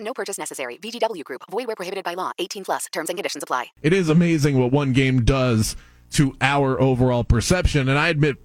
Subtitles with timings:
[0.00, 0.78] No purchase necessary.
[0.78, 1.42] VGW Group.
[1.50, 2.32] Void where prohibited by law.
[2.38, 2.86] 18 plus.
[2.92, 3.66] Terms and conditions apply.
[3.82, 5.76] It is amazing what one game does
[6.12, 8.36] to our overall perception, and I admit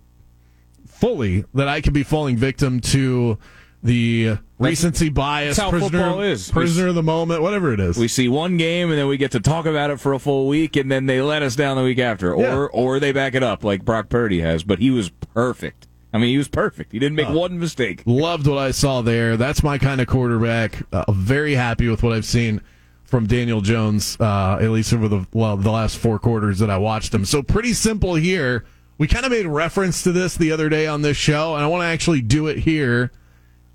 [0.88, 3.38] fully that I could be falling victim to
[3.82, 6.50] the recency bias, that's how prisoner, football is.
[6.52, 7.98] prisoner of the moment, whatever it is.
[7.98, 10.48] We see one game and then we get to talk about it for a full
[10.48, 12.56] week, and then they let us down the week after, or Yeah.
[12.72, 14.64] or they back it up like Brock Purdy has.
[14.64, 15.88] But he was perfect.
[16.16, 16.94] I mean, he was perfect.
[16.94, 18.02] He didn't make one mistake.
[18.06, 19.36] Loved what I saw there.
[19.36, 20.82] That's my kind of quarterback.
[20.94, 22.62] Uh, very happy with what I've seen
[23.04, 26.78] from Daniel Jones, uh, at least over the well the last four quarters that I
[26.78, 27.26] watched him.
[27.26, 28.64] So pretty simple here.
[28.98, 31.68] We kind of made reference to this the other day on this show, and I
[31.68, 33.12] want to actually do it here.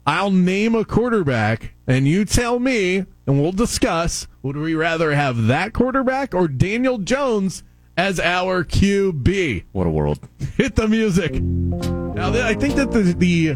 [0.06, 4.26] I'll name a quarterback, and you tell me, and we'll discuss.
[4.42, 7.64] Would we rather have that quarterback or Daniel Jones
[8.00, 9.64] as our QB?
[9.72, 10.26] What a world!
[10.56, 11.34] Hit the music.
[11.34, 13.54] Now, I think that the, the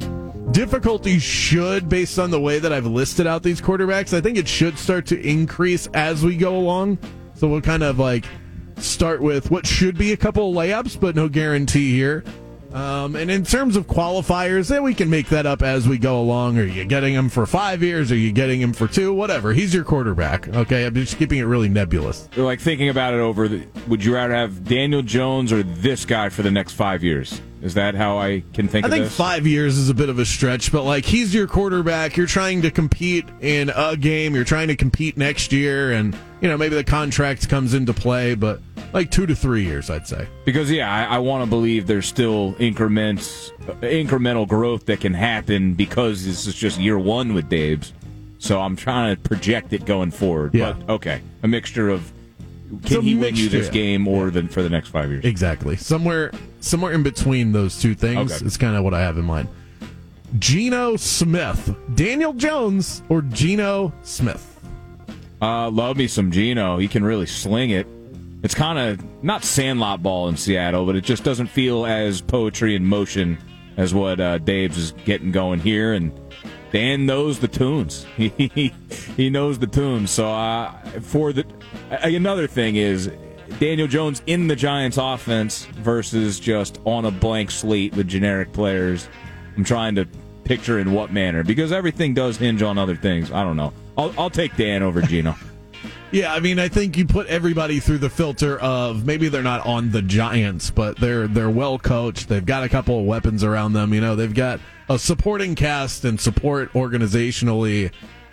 [0.52, 4.46] difficulty should, based on the way that I've listed out these quarterbacks, I think it
[4.46, 6.98] should start to increase as we go along.
[7.32, 8.26] So we'll kind of like
[8.76, 12.22] start with what should be a couple of layups, but no guarantee here.
[12.74, 16.20] Um, and in terms of qualifiers, then we can make that up as we go
[16.20, 16.58] along.
[16.58, 18.10] Are you getting him for five years?
[18.10, 19.14] Are you getting him for two?
[19.14, 19.52] Whatever.
[19.52, 20.48] He's your quarterback.
[20.48, 22.28] Okay, I'm just keeping it really nebulous.
[22.34, 23.46] They're like thinking about it over.
[23.46, 27.40] The, would you rather have Daniel Jones or this guy for the next five years?
[27.62, 28.84] Is that how I can think?
[28.84, 29.16] I think this?
[29.16, 32.16] five years is a bit of a stretch, but like he's your quarterback.
[32.16, 34.34] You're trying to compete in a game.
[34.34, 38.34] You're trying to compete next year, and you know maybe the contract comes into play,
[38.34, 38.60] but
[38.94, 40.26] like two to three years, I'd say.
[40.44, 45.12] Because yeah, I, I want to believe there's still increments, uh, incremental growth that can
[45.12, 47.92] happen because this is just year one with Dave's.
[48.38, 50.54] So I'm trying to project it going forward.
[50.54, 50.72] Yeah.
[50.72, 52.10] But okay, a mixture of
[52.84, 55.24] can he win you this game or the, for the next five years?
[55.24, 55.76] Exactly.
[55.76, 58.46] Somewhere, somewhere in between those two things Okay.
[58.46, 59.48] is kind of what I have in mind.
[60.38, 64.50] Geno Smith, Daniel Jones, or Geno Smith.
[65.40, 66.78] Uh, love me some Geno.
[66.78, 67.86] He can really sling it.
[68.44, 72.76] It's kind of not sandlot ball in Seattle, but it just doesn't feel as poetry
[72.76, 73.38] in motion
[73.78, 75.94] as what uh, Dave's is getting going here.
[75.94, 76.12] And
[76.70, 78.04] Dan knows the tunes.
[78.16, 78.72] He
[79.16, 80.10] he knows the tunes.
[80.10, 81.46] So uh, for the
[81.90, 83.10] another thing is
[83.58, 89.08] Daniel Jones in the Giants offense versus just on a blank slate with generic players.
[89.56, 90.06] I'm trying to
[90.44, 93.32] picture in what manner because everything does hinge on other things.
[93.32, 93.72] I don't know.
[93.96, 95.34] I'll, I'll take Dan over Geno.
[96.14, 99.66] Yeah, I mean, I think you put everybody through the filter of maybe they're not
[99.66, 102.28] on the Giants, but they're they're well coached.
[102.28, 103.92] They've got a couple of weapons around them.
[103.92, 107.90] You know, they've got a supporting cast and support organizationally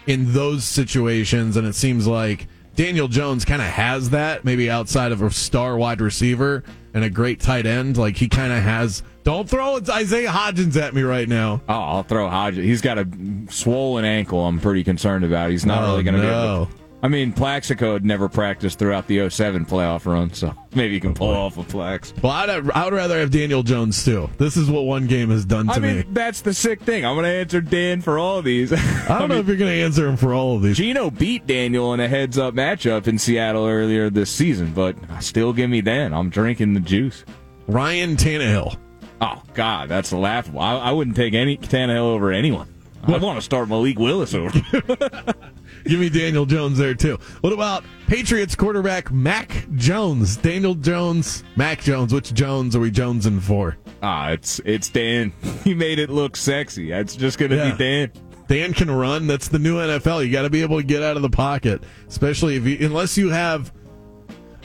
[0.07, 4.45] in those situations, and it seems like Daniel Jones kind of has that.
[4.45, 6.63] Maybe outside of a star wide receiver
[6.93, 9.01] and a great tight end, like he kind of has.
[9.23, 11.61] Don't throw Isaiah Hodgins at me right now.
[11.69, 12.63] Oh, I'll throw Hodgins.
[12.63, 13.07] He's got a
[13.49, 14.45] swollen ankle.
[14.45, 15.51] I'm pretty concerned about.
[15.51, 16.27] He's not Oh, really going to be.
[16.27, 20.93] Able to, I mean, Plaxico had never practiced throughout the 07 playoff run, so maybe
[20.93, 22.19] you can pull off a Plax.
[22.21, 24.29] Well, I'd, I would rather have Daniel Jones too.
[24.37, 26.05] This is what one game has done to I mean, me.
[26.09, 27.03] that's the sick thing.
[27.03, 28.71] I'm going to answer Dan for all of these.
[29.09, 30.77] I don't know if you're going to answer him for all of these.
[30.77, 35.53] Geno beat Daniel in a heads up matchup in Seattle earlier this season, but still
[35.53, 36.13] give me Dan.
[36.13, 37.25] I'm drinking the juice.
[37.67, 38.77] Ryan Tannehill.
[39.21, 40.59] Oh, God, that's laughable.
[40.59, 42.67] I, I wouldn't take any Tannehill over anyone.
[43.03, 44.51] I want to start Malik Willis over.
[45.85, 47.17] Give me Daniel Jones there too.
[47.41, 50.37] What about Patriots quarterback Mac Jones?
[50.37, 52.13] Daniel Jones, Mac Jones.
[52.13, 53.77] Which Jones are we jonesing for?
[54.03, 55.33] Ah, it's it's Dan.
[55.63, 56.91] He made it look sexy.
[56.91, 57.71] It's just gonna Yeah.
[57.71, 58.11] be Dan.
[58.47, 59.27] Dan can run.
[59.27, 60.25] That's the new NFL.
[60.25, 63.17] You got to be able to get out of the pocket, especially if you, unless
[63.17, 63.71] you have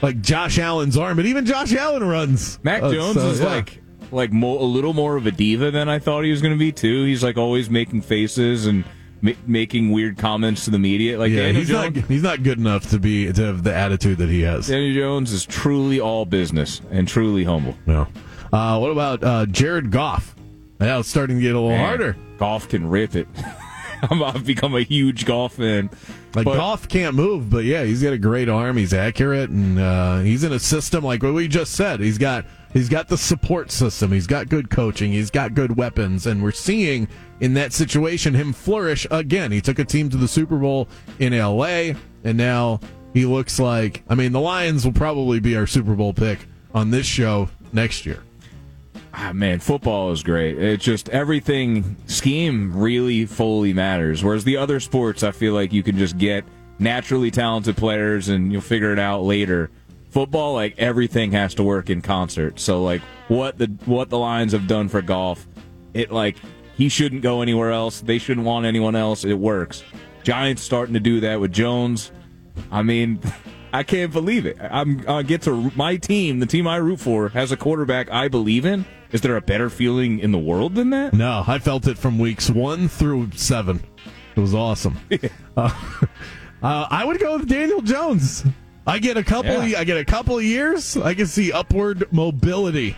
[0.02, 1.16] like Josh Allen's arm.
[1.16, 2.58] But even Josh Allen runs.
[2.64, 3.46] Mac Uh, Jones so, is yeah.
[3.46, 3.80] like
[4.12, 6.72] like mo- a little more of a diva than I thought he was gonna be
[6.72, 7.04] too.
[7.04, 8.84] He's like always making faces and
[9.22, 11.18] ma- making weird comments to the media.
[11.18, 11.96] Like yeah, Daniel he's Jones.
[11.96, 14.68] not he's not good enough to be to have the attitude that he has.
[14.68, 17.76] Daniel Jones is truly all business and truly humble.
[17.86, 18.06] No.
[18.52, 20.34] Uh, what about uh, Jared Goff?
[20.80, 22.16] Yeah, it's starting to get a little Man, harder.
[22.38, 23.26] Goff can rip it.
[24.10, 25.88] I'm, I've become a huge golf fan.
[26.34, 28.76] Like But- Goff can't move, but yeah, he's got a great arm.
[28.76, 31.98] He's accurate, and uh, he's in a system like what we just said.
[32.00, 32.44] He's got
[32.76, 34.12] He's got the support system.
[34.12, 35.11] He's got good coaching.
[35.11, 36.26] He's got good weapons.
[36.26, 37.08] And we're seeing
[37.40, 39.50] in that situation him flourish again.
[39.50, 40.87] He took a team to the Super Bowl
[41.19, 41.93] in LA,
[42.23, 42.81] and now
[43.14, 46.40] he looks like, I mean, the Lions will probably be our Super Bowl pick
[46.75, 48.23] on this show next year.
[49.14, 50.58] Ah, man, football is great.
[50.58, 54.23] It's just everything scheme really fully matters.
[54.23, 56.44] Whereas the other sports, I feel like you can just get
[56.78, 59.70] naturally talented players and you'll figure it out later.
[60.10, 62.58] Football, like everything has to work in concert.
[62.58, 65.46] So like what the what the Lions have done for Goff,
[65.94, 66.36] it like
[66.76, 68.00] he shouldn't go anywhere else.
[68.00, 69.24] They shouldn't want anyone else.
[69.24, 69.82] It works.
[70.22, 72.12] Giants starting to do that with Jones.
[72.70, 73.20] I mean,
[73.72, 74.56] I can't believe it.
[74.60, 78.28] I'm I get to my team, the team I root for, has a quarterback I
[78.28, 78.86] believe in.
[79.12, 81.12] Is there a better feeling in the world than that?
[81.14, 83.82] No, I felt it from weeks one through seven.
[84.34, 84.96] It was awesome.
[85.56, 85.70] uh,
[86.62, 88.44] uh, I would go with Daniel Jones.
[88.86, 89.64] I get a couple.
[89.64, 89.80] Yeah.
[89.80, 90.96] I get a couple of years.
[90.96, 92.96] I can see upward mobility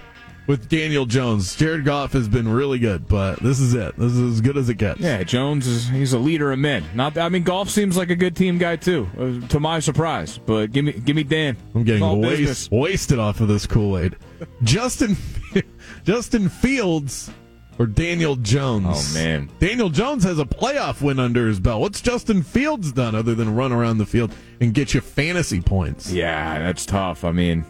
[0.49, 1.55] with Daniel Jones.
[1.55, 3.97] Jared Goff has been really good, but this is it.
[3.97, 4.99] This is as good as it gets.
[4.99, 6.85] Yeah, Jones is he's a leader of men.
[6.95, 10.39] Not I mean, Goff seems like a good team guy too, uh, to my surprise.
[10.39, 11.57] But give me give me Dan.
[11.75, 14.17] I'm getting waste, wasted off of this Kool Aid.
[14.65, 15.17] Justin
[16.05, 17.31] Justin Fields
[17.79, 19.13] or Daniel Jones.
[19.13, 19.51] Oh, man.
[19.61, 21.81] Daniel Jones has a playoff win under his belt.
[21.81, 26.11] What's Justin Fields done other than run around the field and get you fantasy points?
[26.11, 27.25] Yeah, that's tough.
[27.25, 27.65] I mean,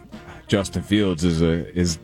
[0.47, 1.99] Justin Fields is a is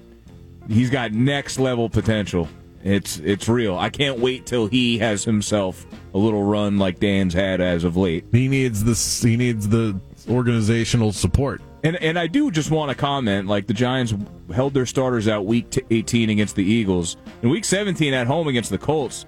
[0.67, 2.47] he's got next level potential.
[2.83, 3.77] It's it's real.
[3.77, 7.97] I can't wait till he has himself a little run like Dan's had as of
[7.97, 8.25] late.
[8.31, 9.23] He needs this.
[9.23, 9.99] He needs the
[10.29, 11.61] organizational support.
[11.85, 14.13] And and I do just want to comment like the Giants
[14.51, 17.15] held their starters out week 18 against the Eagles.
[17.43, 19.27] In week 17 at home against the Colts,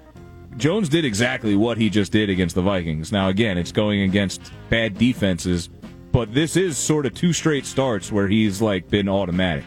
[0.57, 3.11] Jones did exactly what he just did against the Vikings.
[3.11, 5.69] Now again, it's going against bad defenses,
[6.11, 9.65] but this is sort of two straight starts where he's like been automatic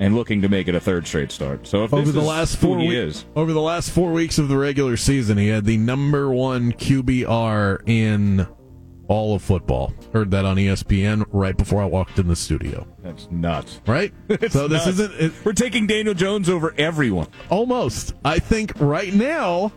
[0.00, 1.68] and looking to make it a third straight start.
[1.68, 4.10] So if Over this the is last four he weeks, is, over the last four
[4.10, 8.48] weeks of the regular season, he had the number one QBR in
[9.08, 9.92] all of football.
[10.12, 12.86] Heard that on ESPN right before I walked in the studio.
[13.02, 13.80] that's nuts.
[13.86, 14.12] Right.
[14.50, 14.98] so this Nuts.
[14.98, 17.26] isn't it, We're taking Daniel Jones over everyone.
[17.50, 18.14] almost.
[18.24, 19.72] I think right now.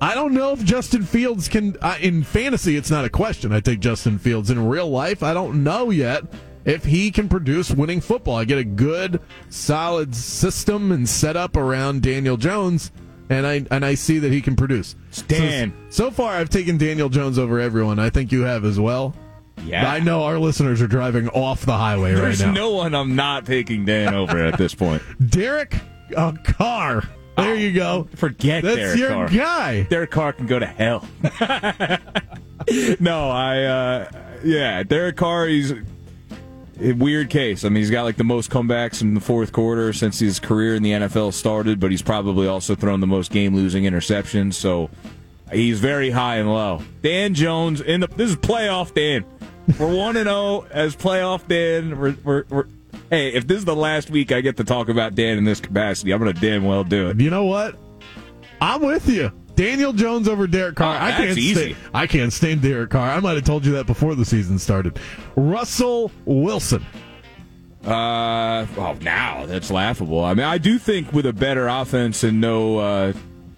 [0.00, 1.76] I don't know if Justin Fields can.
[1.80, 3.52] Uh, in fantasy, it's not a question.
[3.52, 4.50] I take Justin Fields.
[4.50, 6.24] In real life, I don't know yet
[6.64, 8.34] if he can produce winning football.
[8.36, 12.90] I get a good, solid system and setup around Daniel Jones,
[13.32, 14.94] and I and I see that he can produce.
[15.10, 15.72] Stan.
[15.90, 17.98] So, so far, I've taken Daniel Jones over everyone.
[17.98, 19.14] I think you have as well.
[19.64, 19.90] Yeah.
[19.90, 22.52] I know our listeners are driving off the highway There's right now.
[22.52, 25.02] There's no one I'm not taking Dan over at this point.
[25.30, 25.76] Derek
[26.16, 27.02] uh, Carr.
[27.36, 28.08] There you go.
[28.16, 29.28] Forget That's Derek your Carr.
[29.28, 29.82] guy.
[29.84, 31.06] Derek Carr can go to hell.
[33.00, 34.10] no, I, uh,
[34.44, 35.72] yeah, Derek Carr, he's
[36.78, 37.64] weird case.
[37.64, 40.74] I mean, he's got like the most comebacks in the fourth quarter since his career
[40.74, 44.90] in the NFL started, but he's probably also thrown the most game losing interceptions, so
[45.52, 46.82] he's very high and low.
[47.02, 49.24] Dan Jones, in the, this is playoff Dan.
[49.78, 51.98] We're 1 and 0 as playoff Dan.
[51.98, 52.66] We're, we're, we're,
[53.10, 55.60] hey, if this is the last week I get to talk about Dan in this
[55.60, 57.20] capacity, I'm to damn well do it.
[57.20, 57.76] You know what?
[58.60, 59.32] I'm with you.
[59.54, 60.96] Daniel Jones over Derek Carr.
[60.96, 61.38] Oh, I can't.
[61.38, 63.10] Stand, I can't stand Derek Carr.
[63.10, 64.98] I might have told you that before the season started.
[65.36, 66.84] Russell Wilson.
[67.84, 70.24] Uh, well, now that's laughable.
[70.24, 73.12] I mean, I do think with a better offense and no, uh,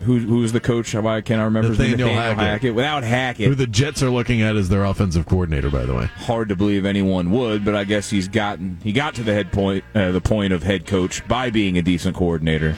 [0.05, 0.95] who who's the coach?
[0.95, 1.61] I remember?
[1.71, 1.91] name?
[1.93, 2.75] Nathaniel Hackett.
[2.75, 6.07] Without Hackett, Who the Jets are looking at as their offensive coordinator, by the way.
[6.07, 7.65] hard to believe anyone would.
[7.65, 10.63] But I guess he's gotten he got to the head point, uh, the point of
[10.63, 12.77] head coach by being a decent coordinator.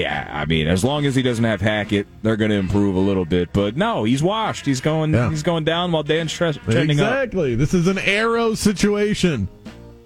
[0.00, 3.00] Yeah, I mean, as long as he doesn't have Hackett, they're going to improve a
[3.00, 3.52] little bit.
[3.52, 4.66] But no, he's washed.
[4.66, 5.12] He's going.
[5.14, 5.30] Yeah.
[5.30, 7.06] He's going down while Dan's tre- trending up.
[7.12, 7.54] exactly.
[7.54, 9.48] This is an arrow situation.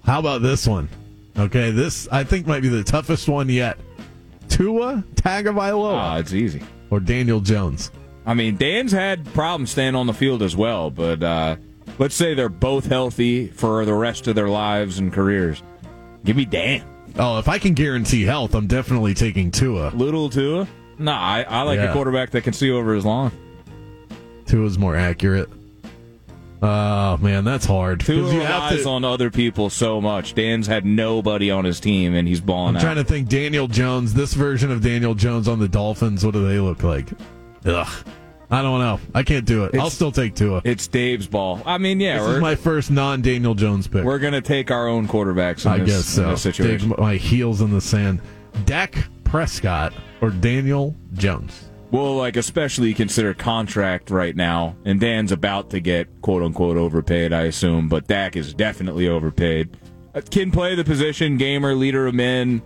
[0.03, 0.89] How about this one?
[1.37, 3.77] Okay, this I think might be the toughest one yet.
[4.49, 6.61] Tua Tagovailoa Ah, it's easy.
[6.89, 7.91] or Daniel Jones.
[8.25, 11.55] I mean, Dan's had problems staying on the field as well, but uh,
[11.97, 15.63] let's say they're both healthy for the rest of their lives and careers.
[16.25, 16.83] Give me Dan.
[17.17, 19.91] Oh, if I can guarantee health, I'm definitely taking Tua.
[19.93, 20.67] Little Tua?
[20.97, 21.89] No, I, I like Yeah.
[21.89, 23.31] a quarterback that can see over his lawn.
[24.45, 25.49] Tua's more accurate.
[26.61, 28.01] Oh man, that's hard.
[28.01, 30.33] Tua you have relies to- on other people so much.
[30.35, 32.81] Dan's had nobody on his team, and he's balling I'm out.
[32.81, 33.29] trying to think.
[33.29, 36.25] Daniel Jones, this version of Daniel Jones on the Dolphins.
[36.25, 37.07] What do they look like?
[37.65, 37.87] Ugh,
[38.51, 38.99] I don't know.
[39.13, 39.75] I can't do it.
[39.77, 40.61] I'll still take Tua.
[40.63, 41.61] it's Dave's ball.
[41.65, 44.03] I mean, yeah, This is my first non-Daniel Jones pick.
[44.03, 46.35] we're going to take our own quarterbacks in I this, guess so.
[46.35, 46.89] situation.
[46.89, 48.21] Dig my heels in the sand.
[48.65, 51.69] Dak Prescott or Daniel Jones.
[51.91, 57.33] Well, like especially consider contract right now, and Dan's about to get quote unquote overpaid,
[57.33, 59.75] I assume, but Dak is definitely overpaid.
[60.31, 62.61] can play the position, gamer, leader of men.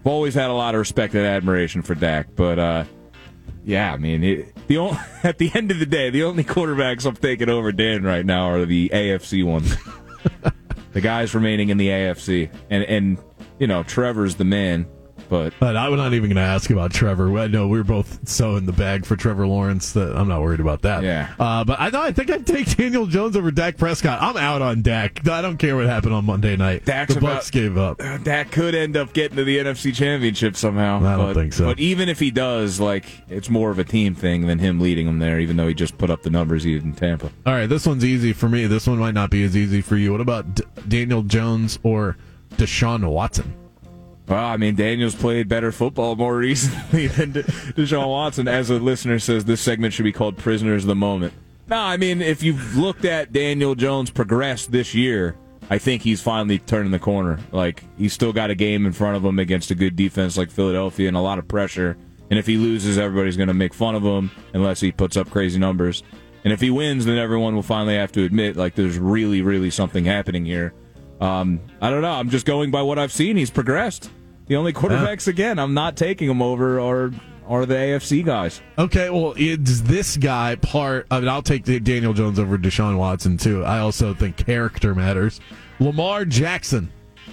[0.00, 2.84] I've always had a lot of respect and admiration for Dak, but uh,
[3.64, 7.06] yeah, I mean, it, the only, at the end of the day, the only quarterbacks
[7.06, 9.74] I'm taking over Dan right now are the AFC ones.
[10.92, 13.18] the guys remaining in the AFC, and and
[13.58, 14.86] you know Trevor's the man.
[15.34, 17.36] But, but I'm not even going to ask about Trevor.
[17.36, 20.60] I know we're both so in the bag for Trevor Lawrence that I'm not worried
[20.60, 21.02] about that.
[21.02, 21.34] Yeah.
[21.40, 24.22] Uh, but I I think I'd take Daniel Jones over Dak Prescott.
[24.22, 25.26] I'm out on Dak.
[25.26, 26.84] I don't care what happened on Monday night.
[26.84, 28.00] Dak's the Bucks about, gave up.
[28.00, 30.98] Uh, Dak could end up getting to the NFC Championship somehow.
[30.98, 31.64] I don't but, think so.
[31.64, 35.06] But even if he does, like it's more of a team thing than him leading
[35.06, 35.40] them there.
[35.40, 37.32] Even though he just put up the numbers he did in Tampa.
[37.44, 38.66] All right, this one's easy for me.
[38.66, 40.12] This one might not be as easy for you.
[40.12, 42.16] What about D- Daniel Jones or
[42.56, 43.52] Deshaun Watson?
[44.26, 48.48] Well, I mean, Daniel's played better football more recently than Deshaun Watson.
[48.48, 51.34] As a listener says, this segment should be called Prisoners of the Moment.
[51.68, 55.36] No, I mean, if you've looked at Daniel Jones progress this year,
[55.70, 57.38] I think he's finally turning the corner.
[57.52, 60.50] Like, he's still got a game in front of him against a good defense like
[60.50, 61.96] Philadelphia and a lot of pressure.
[62.30, 65.30] And if he loses, everybody's going to make fun of him unless he puts up
[65.30, 66.02] crazy numbers.
[66.44, 69.70] And if he wins, then everyone will finally have to admit, like, there's really, really
[69.70, 70.74] something happening here.
[71.20, 72.10] Um, I don't know.
[72.10, 73.36] I'm just going by what I've seen.
[73.36, 74.10] He's progressed.
[74.46, 75.32] The only quarterbacks, yeah.
[75.32, 77.12] again, I'm not taking him over are
[77.46, 78.62] are the AFC guys.
[78.78, 81.06] Okay, well, is this guy part?
[81.10, 83.64] I mean, I'll take Daniel Jones over Deshaun Watson too.
[83.64, 85.40] I also think character matters.
[85.78, 86.90] Lamar Jackson.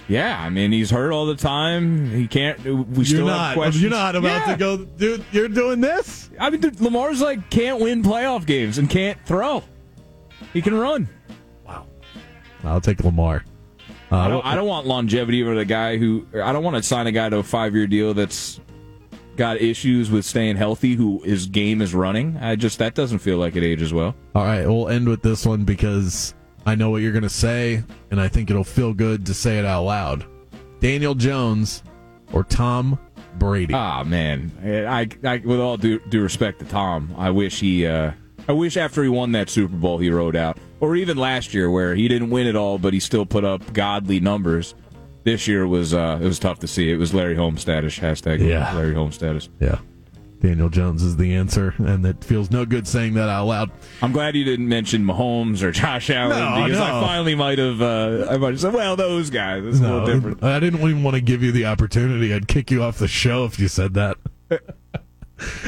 [0.08, 2.10] Yeah, I mean he's hurt all the time.
[2.10, 2.62] He can't.
[2.64, 3.82] We you're still not, have questions.
[3.82, 4.52] You're not about yeah.
[4.52, 5.24] to go, dude.
[5.32, 6.30] You're doing this.
[6.40, 9.62] I mean, dude, Lamar's like can't win playoff games and can't throw.
[10.52, 11.08] He can run.
[11.66, 11.86] Wow.
[12.64, 13.44] I'll take Lamar.
[14.12, 16.82] Uh, I, don't, I don't want longevity with a guy who I don't want to
[16.82, 18.60] sign a guy to a five year deal that's
[19.36, 22.36] got issues with staying healthy, who his game is running.
[22.36, 24.14] I just that doesn't feel like it ages well.
[24.34, 26.34] All right, we'll end with this one because
[26.66, 29.58] I know what you're going to say, and I think it'll feel good to say
[29.58, 30.26] it out loud.
[30.80, 31.82] Daniel Jones
[32.34, 32.98] or Tom
[33.38, 33.72] Brady?
[33.72, 37.86] Ah, man, I, I with all due, due respect to Tom, I wish he.
[37.86, 38.12] Uh,
[38.48, 41.70] I wish after he won that Super Bowl he rode out, or even last year
[41.70, 44.74] where he didn't win it all, but he still put up godly numbers.
[45.24, 46.90] This year was uh, it was tough to see.
[46.90, 48.74] It was Larry Holmes status hashtag yeah.
[48.74, 49.48] Larry Holmes status.
[49.60, 49.78] Yeah.
[50.40, 53.70] Daniel Jones is the answer, and it feels no good saying that out loud.
[54.02, 56.84] I'm glad you didn't mention Mahomes or Josh Allen no, because no.
[56.84, 57.80] I finally might have.
[57.80, 60.42] Uh, I might have said, "Well, those guys." It's no, a little different.
[60.42, 62.34] I didn't even want to give you the opportunity.
[62.34, 64.16] I'd kick you off the show if you said that.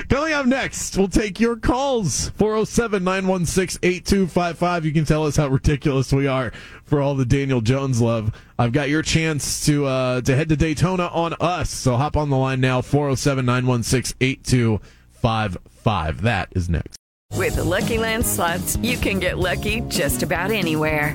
[0.08, 2.30] Coming up next, we'll take your calls.
[2.30, 4.84] 407 916 8255.
[4.84, 6.52] You can tell us how ridiculous we are
[6.84, 8.32] for all the Daniel Jones love.
[8.58, 11.70] I've got your chance to uh, to head to Daytona on us.
[11.70, 16.22] So hop on the line now 407 916 8255.
[16.22, 16.98] That is next.
[17.32, 21.14] With the Lucky Land slots, you can get lucky just about anywhere.